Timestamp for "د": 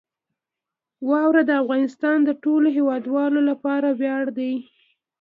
1.45-1.51, 2.23-2.29